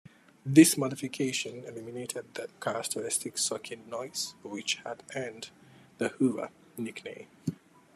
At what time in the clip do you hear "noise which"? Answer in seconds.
3.87-4.77